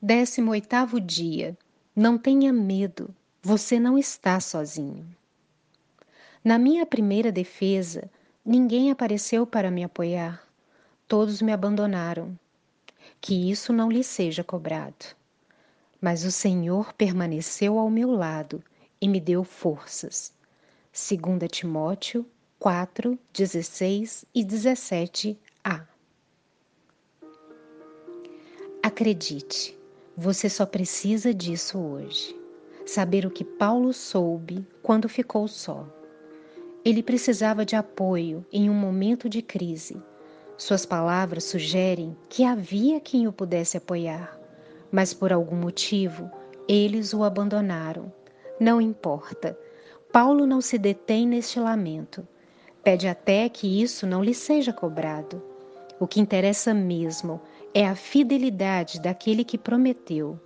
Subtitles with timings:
[0.00, 1.58] Décimo oitavo dia.
[1.94, 3.12] Não tenha medo,
[3.42, 5.04] você não está sozinho.
[6.44, 8.08] Na minha primeira defesa,
[8.44, 10.40] ninguém apareceu para me apoiar.
[11.08, 12.38] Todos me abandonaram.
[13.20, 15.16] Que isso não lhe seja cobrado.
[16.00, 18.62] Mas o Senhor permaneceu ao meu lado
[19.00, 20.32] e me deu forças.
[20.92, 22.24] 2 Timóteo
[22.60, 25.86] 4, 16 e 17a.
[28.82, 29.77] Acredite,
[30.20, 32.36] você só precisa disso hoje.
[32.84, 35.86] Saber o que Paulo soube quando ficou só.
[36.84, 39.96] Ele precisava de apoio em um momento de crise.
[40.56, 44.36] Suas palavras sugerem que havia quem o pudesse apoiar,
[44.90, 46.28] mas por algum motivo
[46.66, 48.12] eles o abandonaram.
[48.58, 49.56] Não importa.
[50.12, 52.26] Paulo não se detém neste lamento.
[52.82, 55.40] Pede até que isso não lhe seja cobrado.
[56.00, 57.40] O que interessa mesmo
[57.78, 60.36] é a fidelidade daquele que prometeu: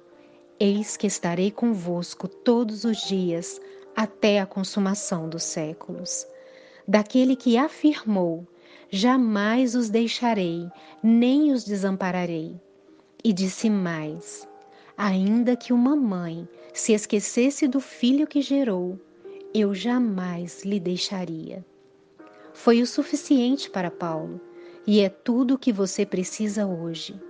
[0.60, 3.58] Eis que estarei convosco todos os dias,
[3.96, 6.26] até a consumação dos séculos.
[6.86, 8.46] Daquele que afirmou:
[8.90, 10.68] Jamais os deixarei,
[11.02, 12.60] nem os desampararei.
[13.24, 14.46] E disse mais:
[14.94, 19.00] Ainda que uma mãe se esquecesse do filho que gerou,
[19.54, 21.64] eu jamais lhe deixaria.
[22.52, 24.38] Foi o suficiente para Paulo
[24.86, 27.20] e é tudo o que você precisa hoje.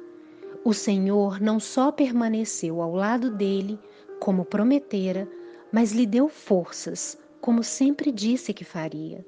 [0.64, 3.78] O Senhor não só permaneceu ao lado dele,
[4.20, 5.28] como prometera,
[5.72, 9.24] mas lhe deu forças, como sempre disse que faria.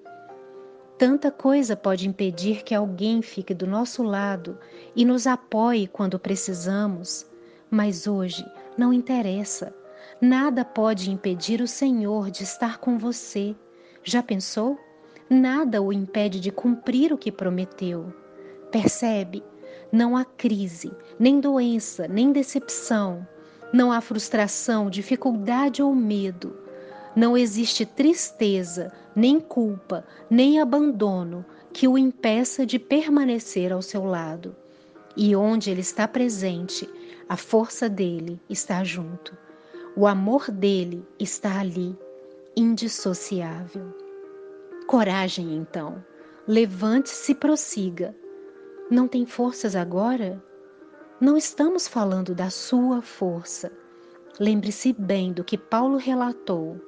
[0.97, 4.57] Tanta coisa pode impedir que alguém fique do nosso lado
[4.95, 7.27] e nos apoie quando precisamos,
[7.69, 8.45] mas hoje
[8.79, 9.75] não interessa.
[10.21, 13.57] Nada pode impedir o Senhor de estar com você.
[14.05, 14.79] Já pensou?
[15.29, 18.13] Nada o impede de cumprir o que prometeu.
[18.71, 19.43] Percebe?
[19.91, 23.27] Não há crise, nem doença, nem decepção.
[23.73, 26.57] Não há frustração, dificuldade ou medo.
[27.15, 34.55] Não existe tristeza, nem culpa, nem abandono que o impeça de permanecer ao seu lado.
[35.17, 36.89] E onde ele está presente,
[37.29, 39.37] a força dele está junto.
[39.97, 41.97] O amor dele está ali,
[42.57, 44.04] indissociável.
[44.87, 46.05] Coragem, então.
[46.47, 48.15] Levante-se e prossiga.
[48.91, 50.43] Não tem forças agora?
[51.19, 53.73] Não estamos falando da sua força.
[54.39, 56.79] Lembre-se bem do que Paulo relatou.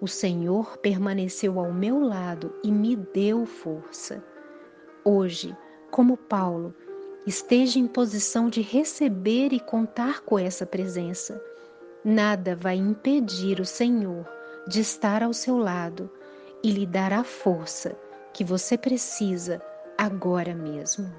[0.00, 4.24] O Senhor permaneceu ao meu lado e me deu força.
[5.04, 5.54] Hoje,
[5.90, 6.74] como Paulo,
[7.26, 11.42] esteja em posição de receber e contar com essa presença.
[12.02, 14.26] Nada vai impedir o Senhor
[14.66, 16.10] de estar ao seu lado
[16.64, 17.94] e lhe dar a força
[18.32, 19.60] que você precisa
[19.98, 21.14] agora mesmo.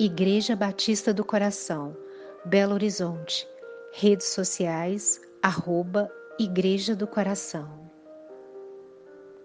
[0.00, 1.96] Igreja Batista do Coração,
[2.44, 3.48] Belo Horizonte,
[3.92, 7.87] redes sociais, arroba Igreja do Coração.